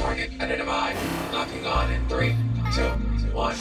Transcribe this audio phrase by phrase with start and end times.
[0.00, 0.96] Target identified.
[1.30, 2.34] Locking on in three,
[2.74, 2.88] two,
[3.36, 3.54] one.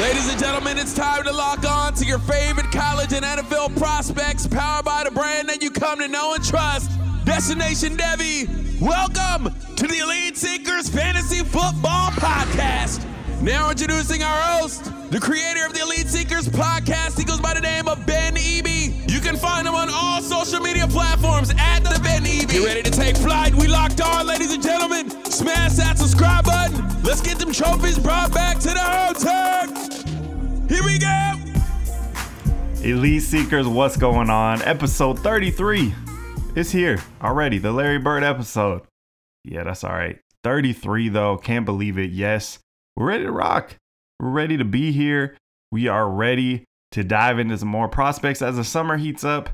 [0.00, 4.46] Ladies and gentlemen, it's time to lock on to your favorite college and NFL prospects,
[4.46, 6.88] powered by the brand that you come to know and trust.
[7.24, 8.48] Destination Devy,
[8.80, 13.04] welcome to the Elite Seekers Fantasy Football Podcast.
[13.42, 17.18] Now introducing our host, the creator of the Elite Seekers podcast.
[17.18, 18.06] He goes by the name of
[22.52, 23.54] You ready to take flight?
[23.54, 25.08] We locked on, ladies and gentlemen.
[25.24, 27.02] Smash that subscribe button.
[27.02, 29.68] Let's get them trophies brought back to the hotel.
[30.68, 31.32] Here we go.
[32.86, 34.60] Elite Seekers, what's going on?
[34.64, 35.94] Episode 33
[36.54, 37.56] is here already.
[37.56, 38.82] The Larry Bird episode.
[39.44, 40.18] Yeah, that's all right.
[40.44, 41.38] 33 though.
[41.38, 42.10] Can't believe it.
[42.10, 42.58] Yes,
[42.96, 43.76] we're ready to rock.
[44.20, 45.38] We're ready to be here.
[45.70, 49.48] We are ready to dive into some more prospects as the summer heats up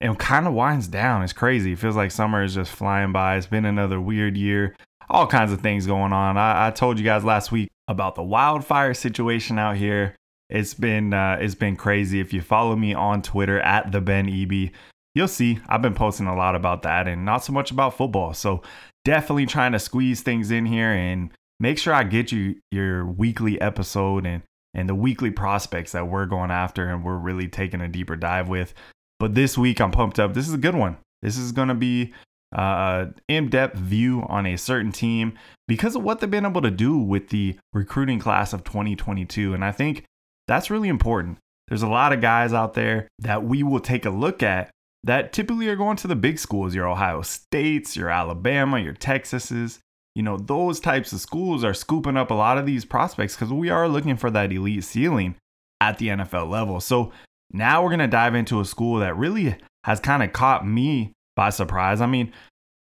[0.00, 1.22] and kind of winds down.
[1.22, 1.72] It's crazy.
[1.72, 3.36] It feels like summer is just flying by.
[3.36, 4.74] It's been another weird year.
[5.08, 6.38] All kinds of things going on.
[6.38, 10.14] I, I told you guys last week about the wildfire situation out here.
[10.48, 12.20] It's been uh, it's been crazy.
[12.20, 14.72] If you follow me on Twitter at the Ben Eby,
[15.14, 18.34] you'll see I've been posting a lot about that and not so much about football.
[18.34, 18.62] So
[19.04, 23.60] definitely trying to squeeze things in here and make sure I get you your weekly
[23.60, 27.88] episode and and the weekly prospects that we're going after and we're really taking a
[27.88, 28.72] deeper dive with.
[29.20, 30.34] But this week I'm pumped up.
[30.34, 30.96] This is a good one.
[31.22, 32.12] This is going to be
[32.52, 35.38] uh, in-depth view on a certain team
[35.68, 39.64] because of what they've been able to do with the recruiting class of 2022 and
[39.64, 40.04] I think
[40.48, 41.38] that's really important.
[41.68, 44.70] There's a lot of guys out there that we will take a look at
[45.04, 49.78] that typically are going to the big schools, your Ohio States, your Alabama, your Texases.
[50.16, 53.52] You know, those types of schools are scooping up a lot of these prospects because
[53.52, 55.36] we are looking for that elite ceiling
[55.80, 56.80] at the NFL level.
[56.80, 57.12] So
[57.52, 61.12] now we're going to dive into a school that really has kind of caught me
[61.36, 62.00] by surprise.
[62.00, 62.32] I mean,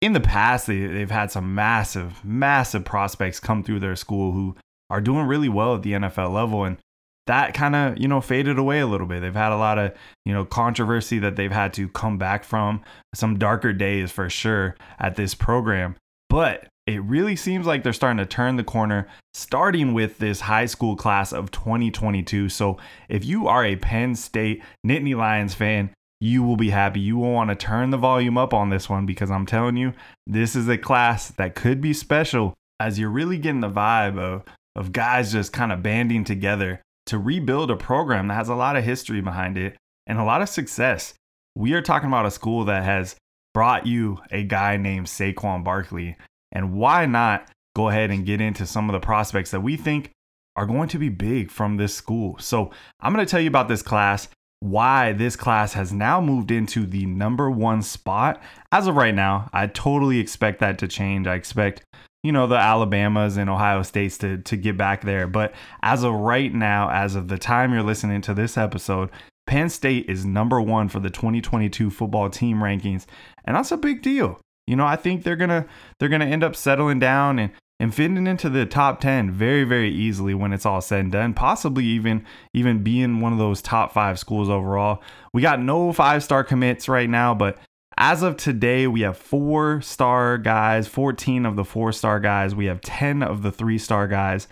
[0.01, 4.57] in the past, they, they've had some massive, massive prospects come through their school who
[4.91, 6.65] are doing really well at the NFL level.
[6.65, 6.79] And
[7.27, 9.93] that kind of you know faded away a little bit they've had a lot of
[10.25, 12.83] you know controversy that they've had to come back from
[13.15, 15.95] some darker days for sure at this program
[16.29, 20.67] but it really seems like they're starting to turn the corner starting with this high
[20.67, 22.77] school class of 2022 so
[23.09, 25.91] if you are a penn state nittany lions fan
[26.21, 29.07] you will be happy you will want to turn the volume up on this one
[29.07, 29.93] because i'm telling you
[30.27, 34.45] this is a class that could be special as you're really getting the vibe of
[34.75, 38.77] of guys just kind of banding together to rebuild a program that has a lot
[38.77, 39.77] of history behind it
[40.07, 41.15] and a lot of success.
[41.55, 43.17] We are talking about a school that has
[43.55, 46.17] brought you a guy named Saquon Barkley.
[46.53, 50.11] And why not go ahead and get into some of the prospects that we think
[50.55, 52.37] are going to be big from this school?
[52.39, 52.71] So,
[53.01, 54.29] I'm going to tell you about this class,
[54.61, 58.41] why this class has now moved into the number one spot.
[58.71, 61.27] As of right now, I totally expect that to change.
[61.27, 61.83] I expect
[62.23, 65.27] you know the Alabamas and Ohio States to to get back there.
[65.27, 65.53] But
[65.83, 69.11] as of right now, as of the time you're listening to this episode,
[69.47, 73.07] Penn State is number one for the 2022 football team rankings,
[73.45, 74.41] and that's a big deal.
[74.67, 75.67] You know, I think they're gonna
[75.99, 79.91] they're gonna end up settling down and and fitting into the top 10 very very
[79.91, 83.93] easily when it's all said and done possibly even even being one of those top
[83.93, 85.03] five schools overall
[85.33, 87.59] we got no five star commits right now but
[87.99, 92.55] as of today, we have four star guys, 14 of the four star guys.
[92.55, 94.49] We have 10 of the three star guys.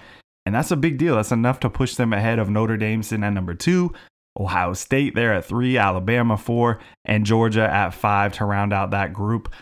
[0.46, 1.16] And that's a big deal.
[1.16, 3.92] That's enough to push them ahead of Notre Dame sitting at number two,
[4.38, 9.12] Ohio State there at three, Alabama four, and Georgia at five to round out that
[9.12, 9.52] group.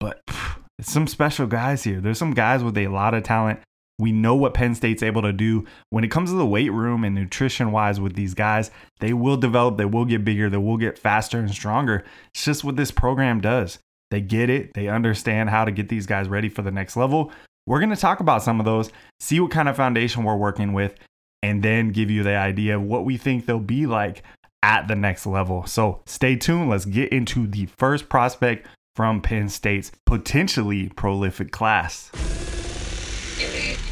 [0.00, 2.00] But pff, some special guys here.
[2.00, 3.60] There's some guys with a lot of talent
[3.98, 7.02] we know what Penn State's able to do when it comes to the weight room
[7.02, 8.70] and nutrition wise with these guys.
[9.00, 12.04] They will develop, they will get bigger, they will get faster and stronger.
[12.34, 13.78] It's just what this program does.
[14.10, 14.74] They get it.
[14.74, 17.32] They understand how to get these guys ready for the next level.
[17.66, 20.72] We're going to talk about some of those, see what kind of foundation we're working
[20.72, 20.94] with,
[21.42, 24.22] and then give you the idea of what we think they'll be like
[24.62, 25.66] at the next level.
[25.66, 26.68] So stay tuned.
[26.68, 32.10] Let's get into the first prospect from Penn State's potentially prolific class.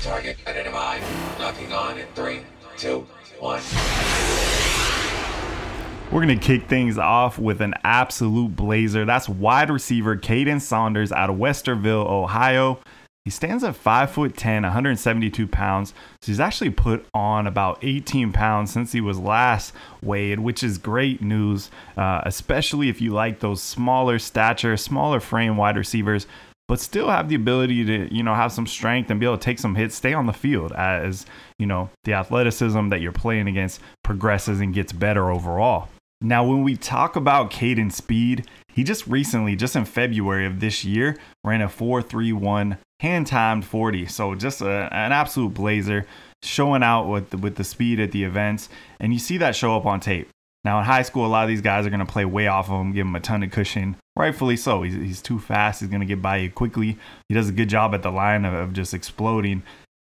[0.03, 1.03] Target identified.
[1.39, 2.41] Locking on in three,
[2.77, 3.07] two,
[3.39, 3.63] one.
[6.13, 9.05] We're going to kick things off with an absolute blazer.
[9.05, 12.81] That's wide receiver Kaden Saunders out of Westerville, Ohio.
[13.25, 15.95] He stands at 5 foot 10, 172 pounds.
[16.21, 19.73] So he's actually put on about 18 pounds since he was last
[20.03, 25.57] weighed, which is great news, uh, especially if you like those smaller stature, smaller frame
[25.57, 26.27] wide receivers,
[26.69, 29.43] but still have the ability to, you know, have some strength and be able to
[29.43, 31.25] take some hits, stay on the field as,
[31.59, 35.89] you know, the athleticism that you're playing against progresses and gets better overall.
[36.21, 40.85] Now, when we talk about Kaden speed, he just recently, just in February of this
[40.85, 44.07] year, ran a 4.31 hand timed 40.
[44.07, 46.07] So just a, an absolute blazer,
[46.43, 48.69] showing out with the, with the speed at the events,
[48.99, 50.29] and you see that show up on tape.
[50.65, 52.71] Now in high school, a lot of these guys are going to play way off
[52.71, 53.97] of him, give him a ton of cushion.
[54.17, 54.83] Rightfully so.
[54.83, 55.81] He's, he's too fast.
[55.81, 56.97] He's going to get by you quickly.
[57.29, 59.63] He does a good job at the line of, of just exploding.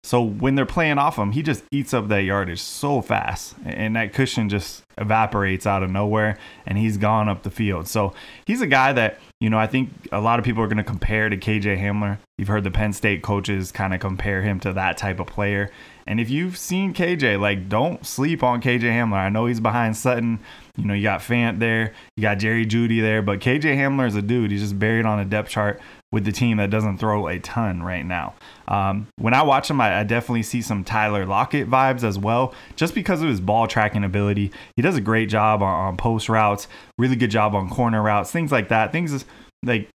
[0.04, 3.98] So when they're playing off him, he just eats up that yardage so fast, and
[3.98, 7.88] that cushion just evaporates out of nowhere, and he's gone up the field.
[7.88, 8.14] So
[8.46, 10.84] he's a guy that you know I think a lot of people are going to
[10.84, 12.18] compare to KJ Hamler.
[12.38, 15.72] You've heard the Penn State coaches kind of compare him to that type of player.
[16.08, 19.18] And if you've seen KJ, like don't sleep on KJ Hamler.
[19.18, 20.40] I know he's behind Sutton.
[20.76, 24.16] You know you got Fant there, you got Jerry Jeudy there, but KJ Hamler is
[24.16, 24.52] a dude.
[24.52, 25.80] He's just buried on a depth chart
[26.12, 28.34] with the team that doesn't throw a ton right now.
[28.68, 32.54] Um, when I watch him, I, I, definitely see some Tyler Lockett vibes as well,
[32.76, 34.52] just because of his ball tracking ability.
[34.76, 36.68] He does a great job on, on post routes,
[36.98, 38.92] really good job on corner routes, things like that.
[38.92, 39.26] Things
[39.64, 39.90] like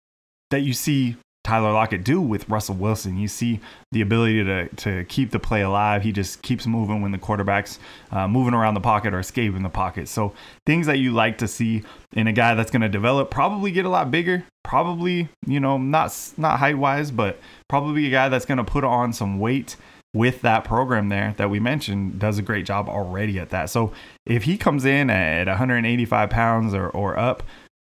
[0.50, 3.16] that you see Tyler Lockett do with Russell Wilson.
[3.16, 3.60] You see
[3.90, 6.02] the ability to, to keep the play alive.
[6.02, 7.80] He just keeps moving when the quarterback's
[8.12, 10.08] uh, moving around the pocket or escaping the pocket.
[10.08, 10.34] So
[10.66, 13.84] things that you like to see in a guy that's going to develop, probably get
[13.84, 14.44] a lot bigger.
[14.62, 18.84] Probably, you know, not not height wise, but probably a guy that's going to put
[18.84, 19.76] on some weight
[20.14, 23.70] with that program there that we mentioned does a great job already at that.
[23.70, 23.92] So
[24.26, 27.42] if he comes in at 185 pounds or, or up,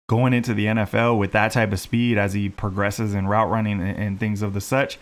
[0.08, 3.82] going into the NFL with that type of speed as he progresses in route running
[3.82, 5.00] and, and things of the such,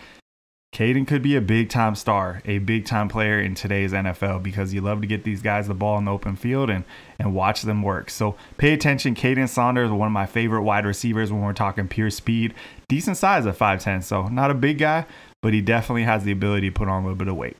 [0.73, 4.73] Kaden could be a big time star, a big time player in today's NFL because
[4.73, 6.85] you love to get these guys the ball in the open field and
[7.19, 8.09] and watch them work.
[8.09, 9.13] So pay attention.
[9.13, 12.53] Kaden Saunders, one of my favorite wide receivers when we're talking pure speed,
[12.87, 15.05] decent size at 5'10, so not a big guy,
[15.41, 17.57] but he definitely has the ability to put on a little bit of weight.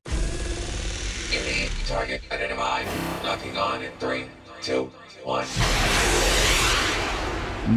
[1.92, 2.88] Target identified.
[3.22, 4.24] Locking on in three,
[4.62, 4.90] two,
[5.26, 5.46] one.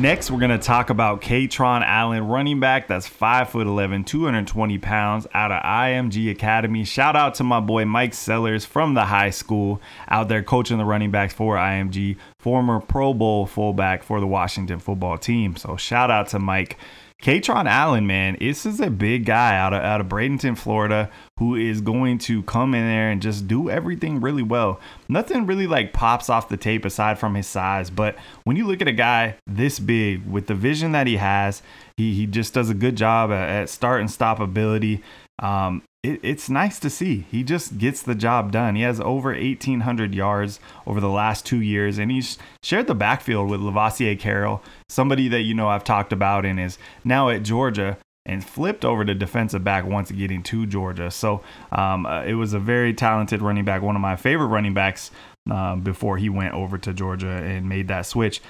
[0.01, 4.79] Next, we're going to talk about Kaytron Allen, running back that's 5 foot 11, 220
[4.79, 6.85] pounds out of IMG Academy.
[6.85, 10.85] Shout out to my boy Mike Sellers from the high school out there coaching the
[10.85, 15.57] running backs for IMG, former Pro Bowl fullback for the Washington football team.
[15.57, 16.77] So, shout out to Mike.
[17.23, 21.55] Kaytron Allen, man, this is a big guy out of out of Bradenton, Florida, who
[21.55, 24.79] is going to come in there and just do everything really well.
[25.09, 28.83] Nothing really like pops off the tape aside from his size, but when you look
[28.83, 31.63] at a guy this big with the vision that he has,
[31.97, 35.03] he he just does a good job at, at start and stop ability.
[35.39, 37.27] Um, it, it's nice to see.
[37.31, 38.77] He just gets the job done.
[38.77, 43.49] He has over 1,800 yards over the last two years, and he's shared the backfield
[43.49, 47.97] with Lovasea Carroll, somebody that you know I've talked about and is now at Georgia
[48.27, 51.11] and flipped over to defensive back once getting to Georgia.
[51.11, 51.43] So
[51.73, 55.11] um, uh, it was a very talented running back, one of my favorite running backs
[55.51, 58.41] uh, before he went over to Georgia and made that switch.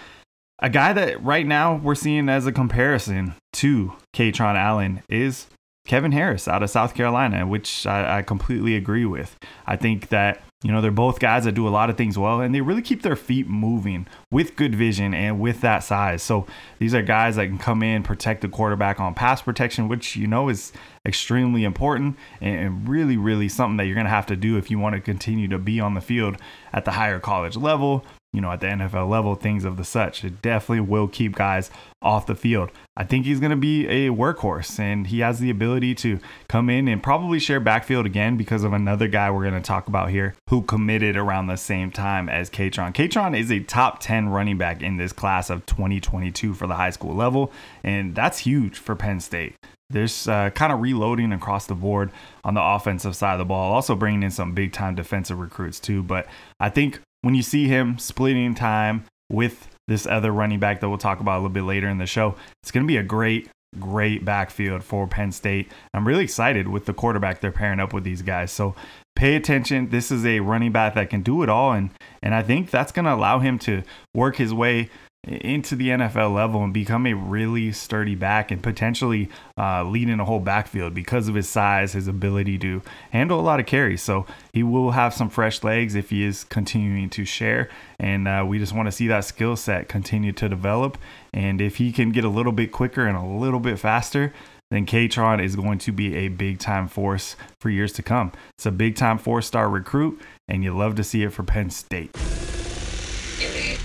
[0.61, 5.47] A guy that right now we're seeing as a comparison to Kaytron Allen is
[5.87, 9.39] Kevin Harris out of South Carolina, which I, I, completely agree with.
[9.67, 12.41] I think that, you know, they're both guys that do a lot of things well
[12.41, 16.23] and they really keep their feet moving with good vision and with that size.
[16.23, 16.47] So
[16.79, 20.27] these are guys that can come in, protect the quarterback on pass protection, which, you
[20.27, 20.73] know, is
[21.05, 24.79] extremely important and really, really something that you're going to have to do if you
[24.79, 26.39] want to continue to be on the field
[26.73, 30.25] at the higher college level you know, at the NFL level, things of the such.
[30.25, 31.71] It definitely will keep guys
[32.03, 32.71] off the field.
[32.97, 36.69] I think he's going to be a workhorse and he has the ability to come
[36.69, 40.11] in and probably share backfield again because of another guy we're going to talk about
[40.11, 42.93] here who committed around the same time as Kaytron.
[42.93, 46.91] Kaytron is a top 10 running back in this class of 2022 for the high
[46.91, 47.53] school level,
[47.85, 49.55] and that's huge for Penn State.
[49.91, 52.11] There's uh, kind of reloading across the board
[52.43, 55.79] on the offensive side of the ball, also bringing in some big time defensive recruits
[55.79, 56.03] too.
[56.03, 56.27] But
[56.59, 60.99] I think when you see him splitting time with this other running back that we'll
[60.99, 62.37] talk about a little bit later in the show.
[62.63, 63.49] It's going to be a great,
[63.81, 65.73] great backfield for Penn State.
[65.95, 68.53] I'm really excited with the quarterback they're pairing up with these guys.
[68.53, 68.75] So
[69.17, 69.89] pay attention.
[69.89, 71.89] This is a running back that can do it all, and
[72.23, 73.83] and I think that's going to allow him to
[74.15, 74.91] work his way
[75.27, 79.29] into the NFL level and become a really sturdy back and potentially
[79.59, 83.43] uh, lead in a whole backfield because of his size, his ability to handle a
[83.43, 84.03] lot of carries.
[84.03, 87.69] So he will have some fresh legs if he is continuing to share.
[87.99, 90.99] And uh, we just want to see that skill set continue to develop.
[91.33, 94.33] And if he can get a little bit quicker and a little bit faster,
[94.71, 98.33] then Kaytron is going to be a big time force for years to come.
[98.57, 101.71] It's a big time four star recruit, and you love to see it for Penn
[101.71, 102.13] State.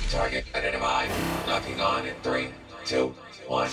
[0.10, 1.10] target identified.
[1.60, 2.48] Locking on in three,
[2.86, 3.14] two,
[3.48, 3.70] one.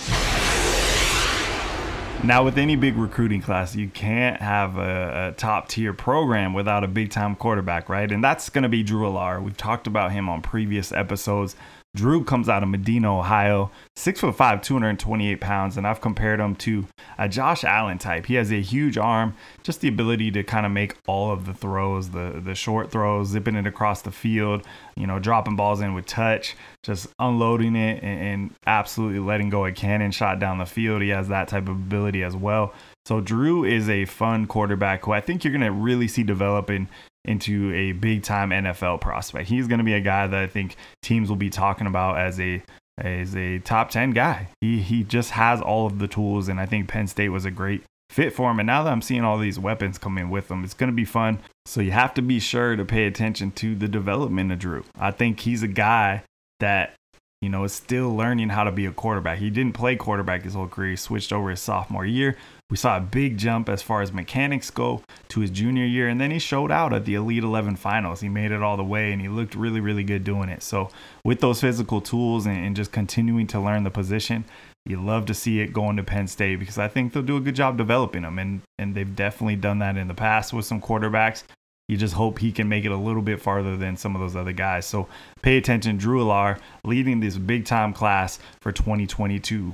[2.27, 6.83] Now, with any big recruiting class, you can't have a, a top tier program without
[6.83, 8.11] a big time quarterback, right?
[8.11, 9.41] And that's going to be Drew Allar.
[9.41, 11.55] We've talked about him on previous episodes.
[11.97, 16.55] Drew comes out of Medina, Ohio, six foot five, 228 pounds, and I've compared him
[16.57, 16.85] to
[17.17, 18.27] a Josh Allen type.
[18.27, 21.55] He has a huge arm, just the ability to kind of make all of the
[21.55, 24.61] throws, the the short throws, zipping it across the field,
[24.95, 29.65] you know, dropping balls in with touch, just unloading it and, and absolutely letting go
[29.65, 31.01] a cannon shot down the field.
[31.01, 32.73] He has that type of ability as well.
[33.07, 36.69] So Drew is a fun quarterback who I think you're going to really see develop
[36.69, 36.89] in
[37.25, 39.49] into a big time NFL prospect.
[39.49, 42.39] He's going to be a guy that I think teams will be talking about as
[42.39, 42.63] a
[42.97, 44.49] as a top 10 guy.
[44.61, 47.51] He he just has all of the tools and I think Penn State was a
[47.51, 50.49] great fit for him and now that I'm seeing all these weapons come in with
[50.49, 51.39] him, it's going to be fun.
[51.65, 54.85] So you have to be sure to pay attention to the development of Drew.
[54.97, 56.23] I think he's a guy
[56.59, 56.95] that
[57.41, 59.37] you know, is still learning how to be a quarterback.
[59.39, 60.91] He didn't play quarterback his whole career.
[60.91, 62.35] He switched over his sophomore year.
[62.69, 66.19] We saw a big jump as far as mechanics go to his junior year, and
[66.19, 68.19] then he showed out at the Elite 11 finals.
[68.19, 70.61] He made it all the way, and he looked really, really good doing it.
[70.61, 70.89] So,
[71.23, 74.43] with those physical tools and, and just continuing to learn the position,
[74.85, 77.41] you love to see it going to Penn State because I think they'll do a
[77.41, 80.81] good job developing him, and and they've definitely done that in the past with some
[80.81, 81.43] quarterbacks.
[81.87, 84.35] You just hope he can make it a little bit farther than some of those
[84.35, 84.85] other guys.
[84.85, 85.07] So
[85.41, 85.95] pay attention.
[85.95, 89.73] Drew Allar leading this big time class for 2022.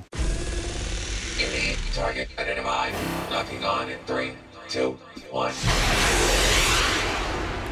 [1.94, 2.92] Target identified.
[3.30, 4.32] Locking on in three,
[4.68, 4.98] two,
[5.30, 5.52] one.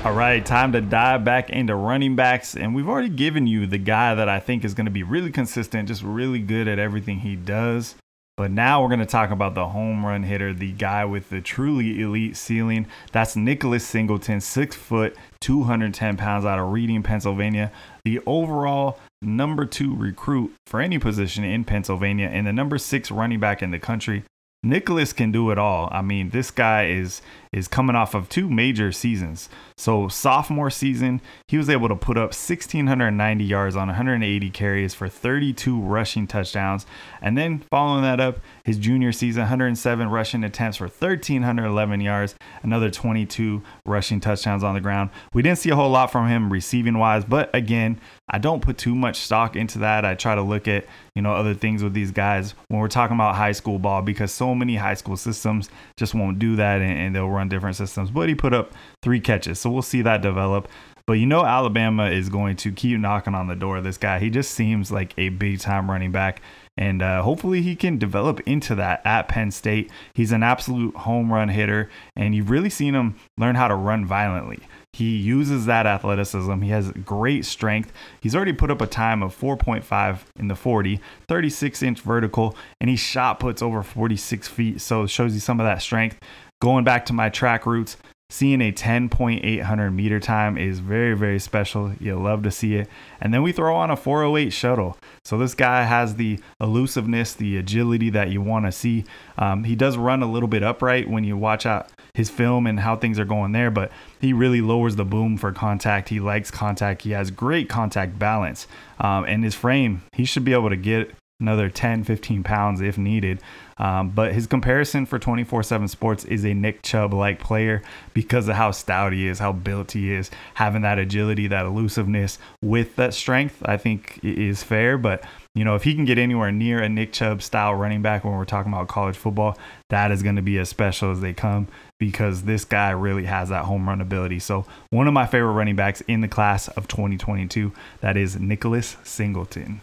[0.05, 2.57] All right, time to dive back into running backs.
[2.57, 5.31] And we've already given you the guy that I think is going to be really
[5.31, 7.97] consistent, just really good at everything he does.
[8.37, 11.41] But now we're going to talk about the home run hitter, the guy with the
[11.41, 12.87] truly elite ceiling.
[13.12, 17.71] That's Nicholas Singleton, six foot, 210 pounds out of Reading, Pennsylvania.
[18.05, 23.41] The overall number two recruit for any position in Pennsylvania and the number six running
[23.41, 24.25] back in the country.
[24.62, 25.88] Nicholas can do it all.
[25.91, 27.21] I mean, this guy is
[27.52, 29.49] is coming off of two major seasons.
[29.76, 35.09] So sophomore season, he was able to put up 1690 yards on 180 carries for
[35.09, 36.87] 32 rushing touchdowns,
[37.21, 42.90] and then following that up, his junior season, 107 rushing attempts for 1311 yards, another
[42.90, 45.11] 22 rushing touchdowns on the ground.
[45.35, 48.78] We didn't see a whole lot from him receiving wise, but again, I don't put
[48.78, 50.06] too much stock into that.
[50.06, 53.14] I try to look at, you know, other things with these guys when we're talking
[53.14, 55.68] about high school ball because so many high school systems
[55.99, 58.11] just won't do that and, and they'll run different systems.
[58.11, 58.73] But he put up
[59.03, 59.59] three catches.
[59.61, 60.69] So we'll see that develop.
[61.07, 64.19] But you know, Alabama is going to keep knocking on the door this guy.
[64.19, 66.41] He just seems like a big time running back.
[66.77, 69.91] And uh, hopefully he can develop into that at Penn State.
[70.15, 74.07] He's an absolute home run hitter, and you've really seen him learn how to run
[74.07, 74.61] violently.
[74.95, 76.61] He uses that athleticism.
[76.61, 77.93] He has great strength.
[78.21, 82.89] He's already put up a time of 4.5 in the 40, 36 inch vertical, and
[82.89, 84.81] he shot puts over 46 feet.
[84.81, 86.19] So it shows you some of that strength.
[86.62, 87.97] Going back to my track roots,
[88.31, 91.92] seeing a 10.800 meter time is very, very special.
[91.99, 92.88] You'll love to see it.
[93.21, 94.97] And then we throw on a 408 shuttle.
[95.25, 99.04] So this guy has the elusiveness, the agility that you want to see.
[99.37, 102.78] Um, he does run a little bit upright when you watch out his film and
[102.78, 103.90] how things are going there, but
[104.21, 106.11] he really lowers the boom for contact.
[106.11, 107.02] He likes contact.
[107.02, 108.69] He has great contact balance.
[109.00, 111.11] Um, and his frame, he should be able to get
[111.43, 113.41] another 10, 15 pounds if needed.
[113.79, 117.83] Um, but his comparison for 24 7 sports is a Nick Chubb like player
[118.15, 122.39] because of how stout he is, how built he is, having that agility, that elusiveness
[122.63, 124.99] with that strength, I think is fair.
[124.99, 128.25] But, you know, if he can get anywhere near a Nick Chubb style running back
[128.25, 129.59] when we're talking about college football,
[129.91, 131.67] that is going to be as special as they come
[131.99, 134.39] because this guy really has that home run ability.
[134.39, 138.97] So, one of my favorite running backs in the class of 2022, that is Nicholas
[139.03, 139.81] Singleton.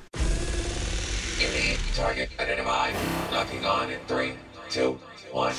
[2.00, 2.96] Target identified.
[3.32, 4.34] Locking on in three,
[4.70, 4.98] two,
[5.32, 5.54] one.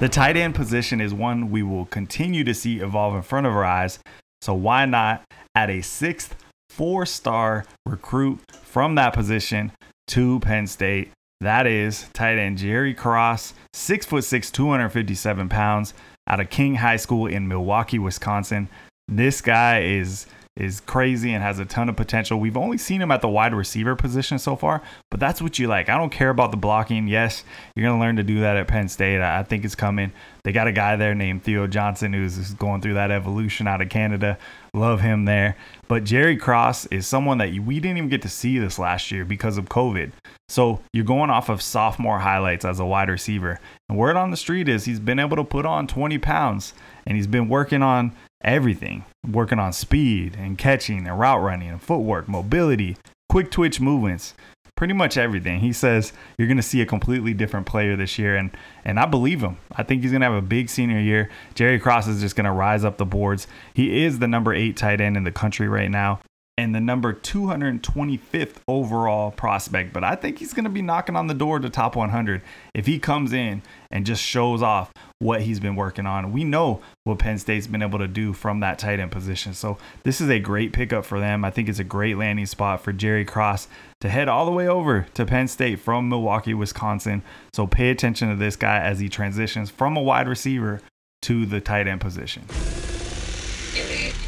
[0.00, 3.52] The tight end position is one we will continue to see evolve in front of
[3.52, 3.98] our eyes.
[4.40, 5.22] So why not
[5.54, 6.34] add a sixth
[6.70, 9.72] four star recruit from that position
[10.08, 11.12] to Penn State.
[11.42, 15.92] That is tight end Jerry Cross, six foot six, 257 pounds,
[16.28, 18.68] out of King High School in Milwaukee, Wisconsin.
[19.08, 22.38] This guy is is crazy and has a ton of potential.
[22.38, 25.66] We've only seen him at the wide receiver position so far, but that's what you
[25.66, 25.88] like.
[25.88, 27.08] I don't care about the blocking.
[27.08, 27.42] Yes,
[27.74, 29.20] you're going to learn to do that at Penn State.
[29.22, 30.12] I think it's coming.
[30.44, 33.88] They got a guy there named Theo Johnson who's going through that evolution out of
[33.88, 34.36] Canada.
[34.74, 35.56] Love him there.
[35.88, 39.24] But Jerry Cross is someone that we didn't even get to see this last year
[39.24, 40.12] because of COVID.
[40.48, 43.58] So you're going off of sophomore highlights as a wide receiver.
[43.88, 46.74] And word on the street is he's been able to put on 20 pounds
[47.06, 51.82] and he's been working on everything working on speed and catching and route running and
[51.82, 52.96] footwork, mobility,
[53.28, 54.34] quick twitch movements,
[54.76, 55.60] pretty much everything.
[55.60, 58.50] He says you're going to see a completely different player this year and
[58.84, 59.58] and I believe him.
[59.76, 61.30] I think he's going to have a big senior year.
[61.54, 63.46] Jerry Cross is just going to rise up the boards.
[63.74, 66.20] He is the number 8 tight end in the country right now
[66.58, 69.92] and the number 225th overall prospect.
[69.92, 72.42] But I think he's going to be knocking on the door to top 100
[72.74, 76.32] if he comes in and just shows off what he's been working on.
[76.32, 79.54] We know what Penn State's been able to do from that tight end position.
[79.54, 81.44] So this is a great pickup for them.
[81.44, 83.68] I think it's a great landing spot for Jerry Cross
[84.00, 87.22] to head all the way over to Penn State from Milwaukee, Wisconsin.
[87.54, 90.80] So pay attention to this guy as he transitions from a wide receiver
[91.22, 92.42] to the tight end position.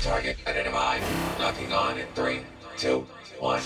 [0.05, 1.03] Target identified.
[1.73, 2.41] On in three,
[2.77, 3.07] two,
[3.41, 3.61] one.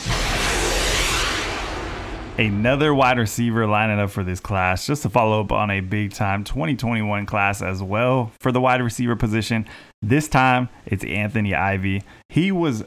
[2.38, 6.12] Another wide receiver lining up for this class, just to follow up on a big
[6.12, 9.66] time 2021 class as well for the wide receiver position.
[10.02, 12.04] This time it's Anthony Ivey.
[12.28, 12.84] He was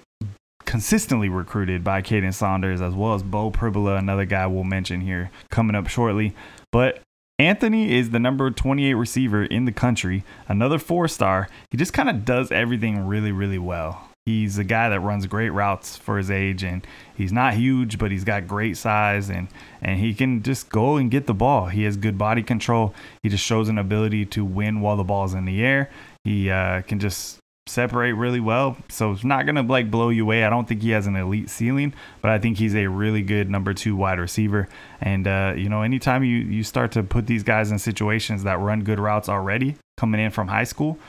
[0.63, 5.31] consistently recruited by Kaden Saunders as well as Beau Pribula, another guy we'll mention here
[5.49, 6.33] coming up shortly.
[6.71, 7.01] But
[7.37, 11.49] Anthony is the number 28 receiver in the country, another four star.
[11.71, 14.10] He just kind of does everything really, really well.
[14.25, 16.85] He's a guy that runs great routes for his age, and
[17.15, 19.47] he's not huge, but he's got great size, and
[19.81, 21.67] and he can just go and get the ball.
[21.67, 22.93] He has good body control.
[23.23, 25.89] He just shows an ability to win while the ball's in the air.
[26.23, 28.77] He uh, can just separate really well.
[28.89, 30.43] So it's not gonna like blow you away.
[30.43, 33.49] I don't think he has an elite ceiling, but I think he's a really good
[33.49, 34.67] number two wide receiver.
[34.99, 38.59] And uh, you know, anytime you you start to put these guys in situations that
[38.59, 40.99] run good routes already, coming in from high school,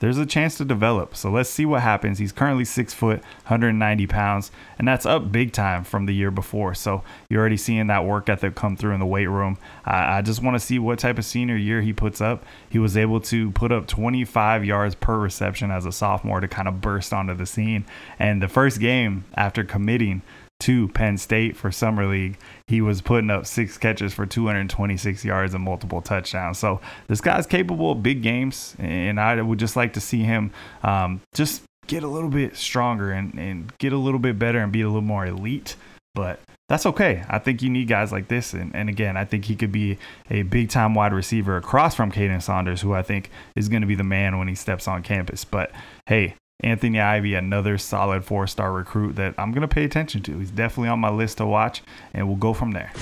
[0.00, 1.16] there's a chance to develop.
[1.16, 2.20] So let's see what happens.
[2.20, 6.74] He's currently six foot, 190 pounds, and that's up big time from the year before.
[6.74, 9.58] So you're already seeing that work ethic come through in the weight room.
[9.84, 12.44] I just want to see what type of senior year he puts up.
[12.70, 16.68] He was able to put up 25 yards per reception as a sophomore to kind
[16.68, 17.84] of burst onto the scene.
[18.20, 20.22] And the first game after committing
[20.60, 25.54] to Penn State for Summer League, he was putting up six catches for 226 yards
[25.54, 26.58] and multiple touchdowns.
[26.58, 30.52] So this guy's capable of big games, and I would just like to see him
[30.82, 34.72] um, just get a little bit stronger and, and get a little bit better and
[34.72, 35.76] be a little more elite.
[36.14, 37.24] But that's okay.
[37.28, 38.52] I think you need guys like this.
[38.52, 39.98] And, and again, I think he could be
[40.30, 43.86] a big time wide receiver across from Kaden Saunders, who I think is going to
[43.88, 45.44] be the man when he steps on campus.
[45.44, 45.70] But
[46.06, 50.40] hey, Anthony Ivey, another solid four star recruit that I'm going to pay attention to.
[50.40, 52.92] He's definitely on my list to watch, and we'll go from there.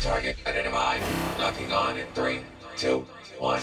[0.00, 1.02] target identified.
[1.38, 2.40] Locking on in three,
[2.78, 3.06] two,
[3.38, 3.60] one.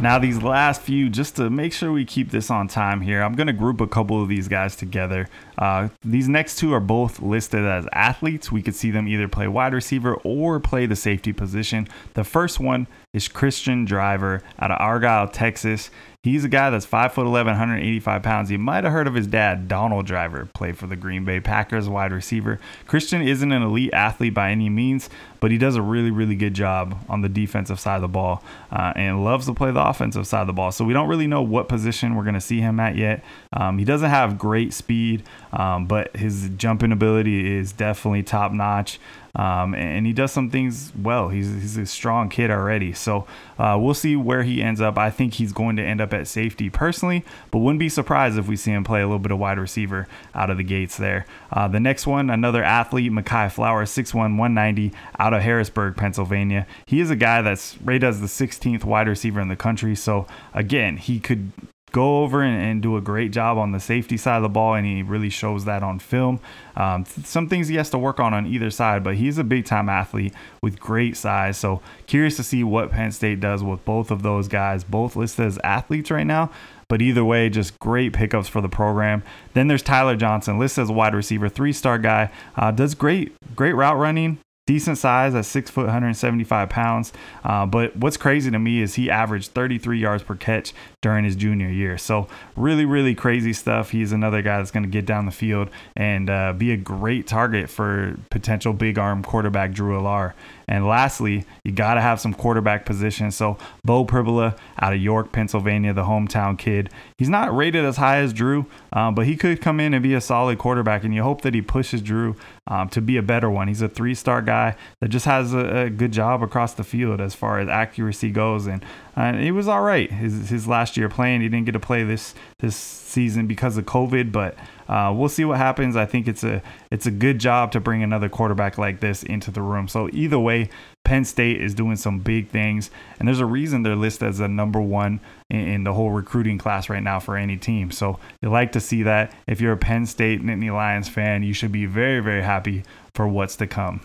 [0.00, 3.34] Now, these last few, just to make sure we keep this on time here, I'm
[3.34, 5.30] going to group a couple of these guys together.
[5.56, 8.52] Uh, these next two are both listed as athletes.
[8.52, 11.88] We could see them either play wide receiver or play the safety position.
[12.12, 15.90] The first one is Cristian Driver out of Argyle, Texas.
[16.24, 18.50] He's a guy that's 5'11, 185 pounds.
[18.50, 21.86] You might have heard of his dad, Donald Driver, played for the Green Bay Packers,
[21.86, 22.58] wide receiver.
[22.88, 26.54] Cristian isn't an elite athlete by any means, but he does a really, really good
[26.54, 30.26] job on the defensive side of the ball uh, and loves to play the offensive
[30.26, 30.72] side of the ball.
[30.72, 33.22] So we don't really know what position we're going to see him at yet.
[33.52, 38.98] Um, he doesn't have great speed, um, but his jumping ability is definitely top notch.
[39.36, 41.28] Um, and he does some things well.
[41.28, 42.92] He's, he's a strong kid already.
[42.92, 43.26] So
[43.58, 44.96] uh, we'll see where he ends up.
[44.96, 48.46] I think he's going to end up at safety personally, but wouldn't be surprised if
[48.46, 51.26] we see him play a little bit of wide receiver out of the gates there.
[51.50, 56.66] Uh, the next one, another athlete, Mehki Flowers, 6'1, 190, out of Harrisburg, Pennsylvania.
[56.86, 59.96] He is a guy that's rated as the 16th wide receiver in the country.
[59.96, 61.50] So again, he could
[61.94, 64.74] go over and, and, do a great job on the safety side of the ball,
[64.74, 66.40] and he really shows that on film.
[66.74, 69.64] Um, some things he has to work on on either side, but he's a big
[69.64, 71.56] time athlete with great size.
[71.56, 75.46] So curious to see what Penn State does with both of those guys, both listed
[75.46, 76.50] as athletes right now.
[76.88, 79.22] But either way, just great pickups for the program.
[79.54, 83.34] Then there's Tyler Johnson, listed as a wide receiver, three star guy, uh, does great,
[83.54, 87.12] great route running, decent size at six foot, 175 pounds.
[87.44, 90.72] Uh, but what's crazy to me is he averaged 33 yards per catch
[91.02, 91.98] during his junior year.
[91.98, 93.90] So really, really crazy stuff.
[93.90, 97.26] He's another guy that's going to get down the field and uh, be a great
[97.26, 100.32] target for potential big arm quarterback Drew Allar.
[100.68, 103.30] And lastly, you got to have some quarterback position.
[103.30, 106.90] So Beau Pribula out of York, Pennsylvania, the hometown kid.
[107.18, 110.14] He's not rated as high as Drew, um, but he could come in and be
[110.14, 111.04] a solid quarterback.
[111.04, 113.68] And you hope that he pushes Drew um, to be a better one.
[113.68, 117.34] He's a three-star guy that just has a, a, good job across the field as
[117.34, 118.66] far as accuracy goes.
[118.66, 118.84] And
[119.16, 121.42] uh, he was all right his, his last year playing.
[121.42, 124.56] He didn't get to play this this season because of COVID, but
[124.88, 125.96] uh, we'll see what happens.
[125.96, 129.50] I think it's a it's a good job to bring another quarterback like this into
[129.50, 129.88] the room.
[129.88, 130.68] So either way,
[131.04, 134.48] Penn State is doing some big things, and there's a reason they're listed as the
[134.48, 135.20] number one
[135.50, 137.90] in, in, the whole recruiting class right now for any team.
[137.90, 139.34] So you like to see that.
[139.46, 143.26] If you're a Penn State Nittany Lions fan, you should be very very happy for
[143.26, 144.00] what's to come.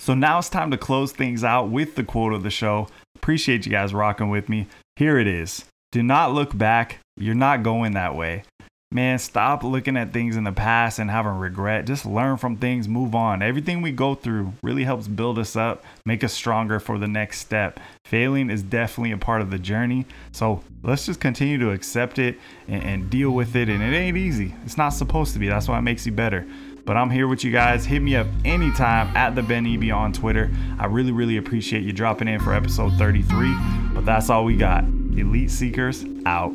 [0.00, 2.88] So now it's time to close things out with the quote of the show.
[3.16, 4.68] Appreciate you guys rocking with me.
[4.96, 5.64] Here it is.
[5.90, 6.98] Do not look back.
[7.16, 8.44] You're not going that way
[8.90, 11.86] man, stop looking at things in the past and having regret.
[11.86, 13.42] Just learn from things, move on.
[13.42, 17.40] Everything we go through really helps build us up, make us stronger for the next
[17.40, 17.78] step.
[18.04, 20.06] Failing is definitely a part of the journey.
[20.32, 23.68] So let's just continue to accept it and, and deal with it.
[23.68, 24.54] And it ain't easy.
[24.64, 25.48] It's not supposed to be.
[25.48, 26.46] That's why it makes you better.
[26.86, 27.84] But I'm here with you guys.
[27.84, 30.50] Hit me up anytime at the Ben Eby on Twitter.
[30.78, 33.54] I really, really appreciate you dropping in for episode 33.
[33.92, 34.84] But that's all we got.
[34.84, 36.54] Elite Seekers out.